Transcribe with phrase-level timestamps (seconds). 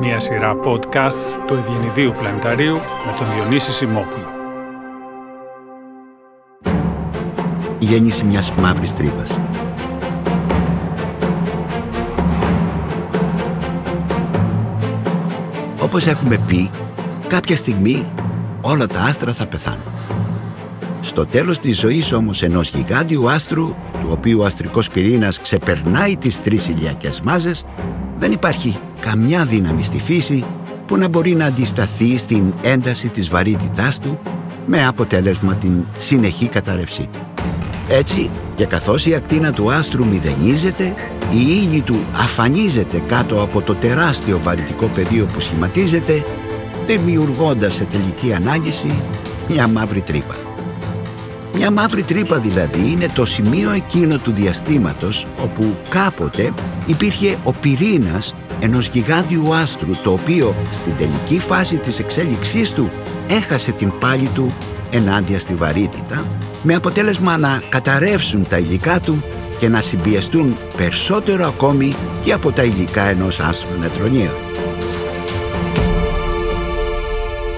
[0.00, 4.28] Μια σειρά podcasts του Ευγενιδίου Πλανηταρίου με τον Διονύση Σημόπουλο.
[7.78, 9.40] Η γέννηση μιας μαύρης τρύπας.
[15.80, 16.70] Όπως έχουμε πει,
[17.26, 18.12] κάποια στιγμή
[18.60, 19.82] όλα τα άστρα θα πεθάνουν.
[21.00, 23.66] Στο τέλος της ζωής όμως ενός γιγάντιου άστρου,
[24.00, 27.64] του οποίου ο αστρικός πυρήνας ξεπερνάει τις τρεις ηλιακές μάζες,
[28.16, 30.44] δεν υπάρχει καμιά δύναμη στη φύση
[30.86, 34.18] που να μπορεί να αντισταθεί στην ένταση της βαρύτητάς του
[34.66, 37.18] με αποτέλεσμα την συνεχή καταρρευσή του.
[37.88, 40.94] Έτσι, και καθώς η ακτίνα του άστρου μηδενίζεται,
[41.32, 46.24] η ύλη του αφανίζεται κάτω από το τεράστιο βαρυτικό πεδίο που σχηματίζεται,
[46.86, 48.94] δημιουργώντας σε τελική ανάγκηση
[49.48, 50.49] μια μαύρη τρύπα.
[51.54, 56.52] Μια μαύρη τρύπα δηλαδή είναι το σημείο εκείνο του διαστήματος όπου κάποτε
[56.86, 62.90] υπήρχε ο πυρήνας ενός γιγάντιου άστρου το οποίο στην τελική φάση της εξέλιξής του
[63.28, 64.52] έχασε την πάλη του
[64.90, 66.26] ενάντια στη βαρύτητα
[66.62, 69.22] με αποτέλεσμα να καταρρεύσουν τα υλικά του
[69.58, 71.94] και να συμπιεστούν περισσότερο ακόμη
[72.24, 74.49] και από τα υλικά ενός άστρου νετρονίου.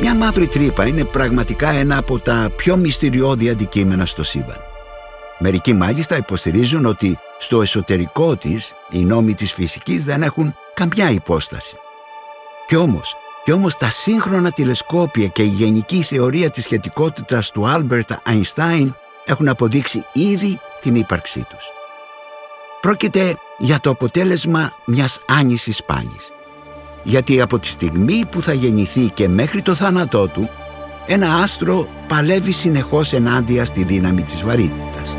[0.00, 4.60] Μια μαύρη τρύπα είναι πραγματικά ένα από τα πιο μυστηριώδη αντικείμενα στο σύμπαν.
[5.38, 11.76] Μερικοί μάλιστα υποστηρίζουν ότι στο εσωτερικό της οι νόμοι της φυσικής δεν έχουν καμιά υπόσταση.
[12.66, 18.10] Κι όμως, κι όμως τα σύγχρονα τηλεσκόπια και η γενική θεωρία της σχετικότητας του Άλμπερτ
[18.22, 21.64] Αϊνστάιν έχουν αποδείξει ήδη την ύπαρξή τους.
[22.80, 26.33] Πρόκειται για το αποτέλεσμα μιας άνισης πάλης
[27.04, 30.48] γιατί από τη στιγμή που θα γεννηθεί και μέχρι το θάνατό του,
[31.06, 35.16] ένα άστρο παλεύει συνεχώς ενάντια στη δύναμη της βαρύτητας.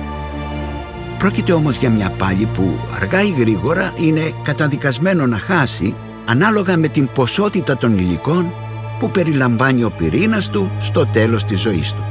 [1.18, 6.88] Πρόκειται όμως για μια πάλη που αργά ή γρήγορα είναι καταδικασμένο να χάσει ανάλογα με
[6.88, 8.54] την ποσότητα των υλικών
[9.00, 12.06] που περιλαμβάνει ο πυρήνας του στο τέλος της ζωής του.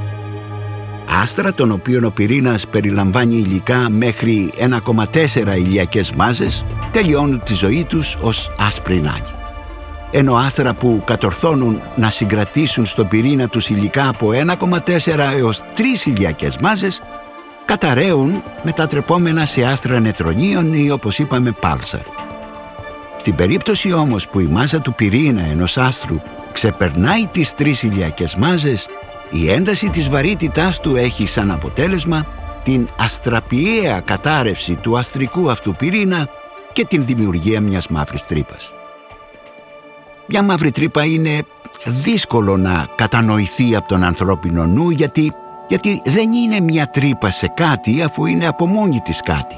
[1.22, 8.16] Άστρα των οποίων ο πυρήνας περιλαμβάνει υλικά μέχρι 1,4 ηλιακές μάζες τελειώνουν τη ζωή τους
[8.20, 9.00] ως άσπρη
[10.16, 16.56] ενώ άστρα που κατορθώνουν να συγκρατήσουν στον πυρήνα τους υλικά από 1,4 έως 3 ηλιακές
[16.56, 17.02] μάζες
[17.64, 22.00] καταραίουν μετατρεπόμενα σε άστρα νετρονίων ή όπως είπαμε πάλσαρ.
[23.16, 26.20] Στην περίπτωση όμως που η μάζα του πυρήνα ενός άστρου
[26.52, 28.86] ξεπερνάει τις τρεις ηλιακές μάζες,
[29.30, 32.26] η ένταση της βαρύτητάς του έχει σαν αποτέλεσμα
[32.62, 36.28] την αστραπιαία κατάρρευση του αστρικού αυτού πυρήνα
[36.72, 38.73] και την δημιουργία μιας μαύρης τρύπας.
[40.26, 41.42] Μια μαύρη τρύπα είναι
[41.86, 45.32] δύσκολο να κατανοηθεί από τον ανθρώπινο νου γιατί,
[45.68, 49.54] γιατί δεν είναι μια τρύπα σε κάτι αφού είναι από μόνη της κάτι.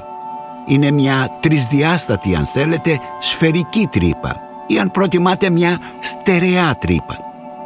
[0.67, 4.35] Είναι μια τρισδιάστατη αν θέλετε σφαιρική τρύπα
[4.67, 7.17] ή αν προτιμάτε μια στερεά τρύπα.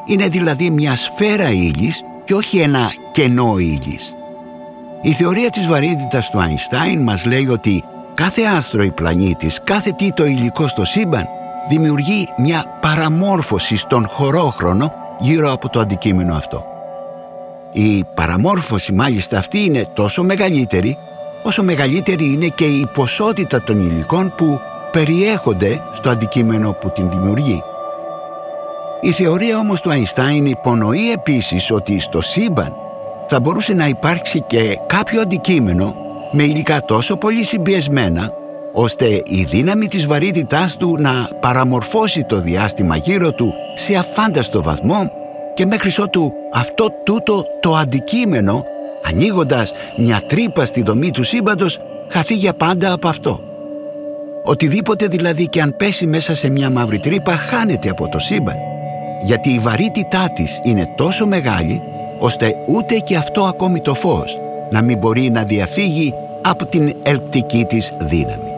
[0.06, 4.16] Είναι δηλαδή μια σφαίρα ύλης και όχι ένα κενό ύλης.
[5.01, 10.13] Η θεωρία της βαρύτητας του Αϊνστάιν μας λέει ότι κάθε άστρο ή πλανήτης, κάθε τι
[10.13, 11.28] το υλικό στο σύμπαν
[11.69, 16.66] δημιουργεί μια παραμόρφωση στον χωρόχρονο γύρω από το αντικείμενο αυτό.
[17.72, 20.97] Η παραμόρφωση μάλιστα αυτή είναι τόσο μεγαλύτερη
[21.44, 24.59] όσο μεγαλύτερη είναι και η ποσότητα των υλικών που
[24.91, 27.63] περιέχονται στο αντικείμενο που την δημιουργεί.
[29.01, 32.73] Η θεωρία όμως του Αϊνστάιν υπονοεί επίσης ότι στο σύμπαν
[33.28, 35.95] θα μπορούσε να υπάρξει και κάποιο αντικείμενο
[36.31, 38.33] με υλικά τόσο πολύ συμπιεσμένα
[38.74, 45.12] ώστε η δύναμη της βαρύτητάς του να παραμορφώσει το διάστημα γύρω του σε αφάνταστο βαθμό
[45.54, 48.64] και μέχρι ότου αυτό τούτο το αντικείμενο,
[49.04, 53.40] ανοίγοντας μια τρύπα στη δομή του σύμπαντος, χαθεί για πάντα από αυτό.
[54.44, 58.56] Οτιδήποτε δηλαδή και αν πέσει μέσα σε μια μαύρη τρύπα χάνεται από το σύμπαν,
[59.24, 61.82] γιατί η βαρύτητά της είναι τόσο μεγάλη,
[62.20, 64.40] ώστε ούτε και αυτό ακόμη το φως
[64.72, 68.50] να μην μπορεί να διαφύγει από την ελπτική της δύναμη.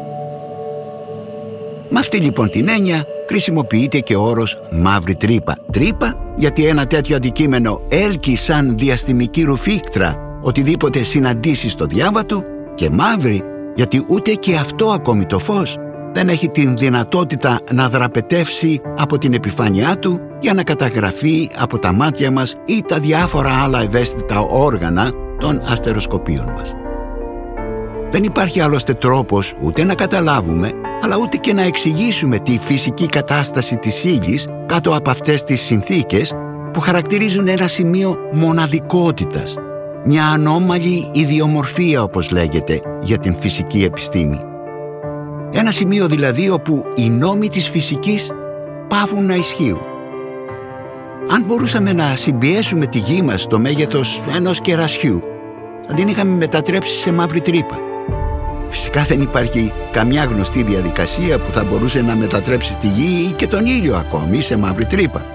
[1.95, 5.57] Με αυτή λοιπόν την έννοια χρησιμοποιείται και ο όρος μαύρη τρύπα.
[5.71, 12.43] Τρύπα γιατί ένα τέτοιο αντικείμενο έλκει σαν διαστημική ρουφίκτρα οτιδήποτε συναντήσει στο διάβα του
[12.75, 13.43] και μαύρη
[13.75, 15.77] γιατί ούτε και αυτό ακόμη το φως
[16.13, 21.93] δεν έχει την δυνατότητα να δραπετεύσει από την επιφάνειά του για να καταγραφεί από τα
[21.93, 26.73] μάτια μας ή τα διάφορα άλλα ευαίσθητα όργανα των αστεροσκοπίων μας.
[28.11, 30.71] Δεν υπάρχει άλλωστε τρόπος ούτε να καταλάβουμε,
[31.03, 36.35] αλλά ούτε και να εξηγήσουμε τη φυσική κατάσταση της ύλη κάτω από αυτές τις συνθήκες
[36.73, 39.55] που χαρακτηρίζουν ένα σημείο μοναδικότητας,
[40.05, 44.39] μια ανώμαλη ιδιομορφία όπως λέγεται για την φυσική επιστήμη.
[45.51, 48.31] Ένα σημείο δηλαδή όπου οι νόμοι της φυσικής
[48.87, 49.81] πάβουν να ισχύουν.
[51.29, 55.23] Αν μπορούσαμε να συμπιέσουμε τη γη μας στο μέγεθος ενός κερασιού,
[55.87, 57.92] θα την είχαμε μετατρέψει σε μαύρη τρύπα.
[58.73, 63.47] Φυσικά δεν υπάρχει καμιά γνωστή διαδικασία που θα μπορούσε να μετατρέψει τη γη ή και
[63.47, 65.25] τον ήλιο ακόμη σε μαύρη τρύπα.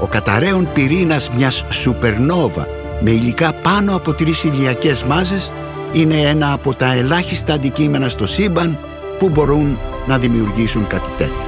[0.00, 2.68] Ο καταραίων πυρήνας μιας σουπερνόβα
[3.00, 5.52] με υλικά πάνω από τρεις ηλιακές μάζες
[5.92, 8.78] είναι ένα από τα ελάχιστα αντικείμενα στο σύμπαν
[9.18, 11.44] που μπορούν να δημιουργήσουν κάτι τέτοιο.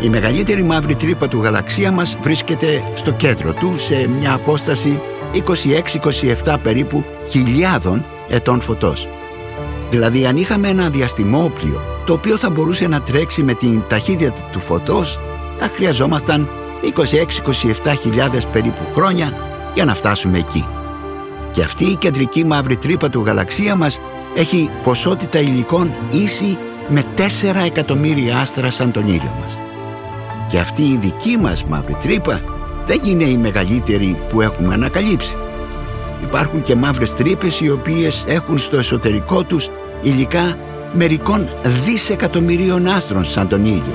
[0.00, 5.00] Η μεγαλύτερη μαύρη τρύπα του γαλαξία μας βρίσκεται στο κέντρο του σε μια απόσταση
[6.44, 9.08] 26-27 περίπου χιλιάδων ετών φωτός.
[9.90, 14.60] Δηλαδή αν είχαμε ένα διαστημόπλιο το οποίο θα μπορούσε να τρέξει με την ταχύτητα του
[14.60, 15.18] φωτός
[15.56, 16.48] θα χρειαζόμασταν
[17.84, 19.32] 26-27 χιλιάδες περίπου χρόνια
[19.74, 20.66] για να φτάσουμε εκεί.
[21.52, 24.00] Και αυτή η κεντρική μαύρη τρύπα του γαλαξία μας
[24.34, 26.58] έχει ποσότητα υλικών ίση
[26.88, 27.20] με 4
[27.64, 29.58] εκατομμύρια άστρα σαν τον ήλιο μας.
[30.48, 32.40] Και αυτή η δική μας μαύρη τρύπα
[32.86, 35.36] δεν είναι η μεγαλύτερη που έχουμε ανακαλύψει.
[36.34, 39.68] Υπάρχουν και μαύρες τρύπες οι οποίες έχουν στο εσωτερικό τους
[40.02, 40.58] υλικά
[40.92, 41.44] μερικών
[41.84, 43.94] δισεκατομμυρίων άστρων σαν τον ήλιο.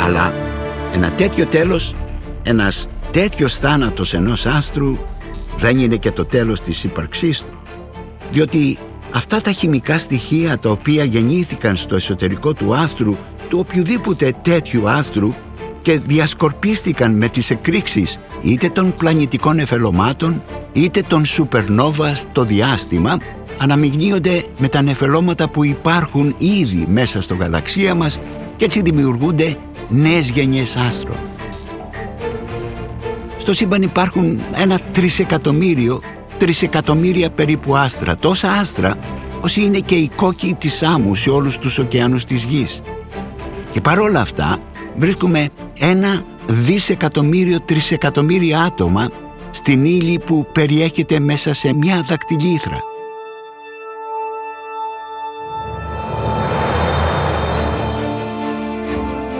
[0.00, 0.32] Αλλά
[0.94, 1.94] ένα τέτοιο τέλος,
[2.42, 4.98] ένας τέτοιος θάνατος ενός άστρου
[5.56, 7.58] δεν είναι και το τέλος της ύπαρξής του.
[8.30, 8.78] Διότι
[9.12, 13.16] αυτά τα χημικά στοιχεία τα οποία γεννήθηκαν στο εσωτερικό του άστρου,
[13.48, 15.34] του οποιοδήποτε τέτοιου άστρου
[15.86, 20.42] και διασκορπίστηκαν με τις εκρήξεις είτε των πλανητικών εφελωμάτων
[20.72, 23.18] είτε των σουπερνόβα στο διάστημα
[23.58, 28.20] αναμειγνύονται με τα νεφελώματα που υπάρχουν ήδη μέσα στο γαλαξία μας
[28.56, 29.56] και έτσι δημιουργούνται
[29.88, 31.18] νέες γενιές άστρων.
[33.36, 36.00] Στο σύμπαν υπάρχουν ένα τρισεκατομμύριο,
[36.36, 38.94] τρισεκατομμύρια περίπου άστρα, τόσα άστρα
[39.40, 42.82] όσοι είναι και οι κόκκι της άμμου σε όλους τους ωκεανούς της γης.
[43.70, 44.58] Και παρόλα αυτά
[44.96, 49.08] βρίσκουμε ένα δισεκατομμύριο, τρισεκατομμύρια άτομα
[49.50, 52.80] στην ύλη που περιέχεται μέσα σε μια δακτυλίθρα.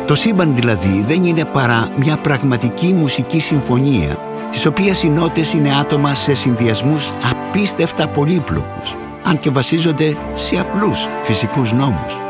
[0.06, 4.18] Το σύμπαν δηλαδή δεν είναι παρά μια πραγματική μουσική συμφωνία
[4.50, 11.06] της οποίας οι νότες είναι άτομα σε συνδυασμούς απίστευτα πολύπλοκους αν και βασίζονται σε απλούς
[11.22, 12.20] φυσικούς νόμους.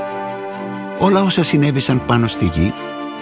[0.98, 2.72] Όλα όσα συνέβησαν πάνω στη γη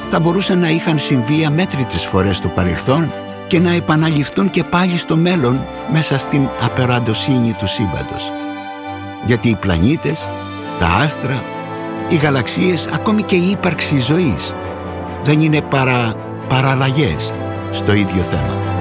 [0.08, 3.12] θα μπορούσαν να είχαν συμβεί αμέτρητες φορές στο παρελθόν
[3.46, 5.60] και να επαναληφθούν και πάλι στο μέλλον
[5.92, 8.32] μέσα στην απεραντοσύνη του σύμπαντος.
[9.26, 10.28] Γιατί οι πλανήτες,
[10.78, 11.42] τα άστρα,
[12.08, 14.54] οι γαλαξίες, ακόμη και η ύπαρξη ζωής
[15.24, 16.14] δεν είναι παρά
[16.48, 17.32] παραλλαγές
[17.70, 18.73] στο ίδιο θέμα.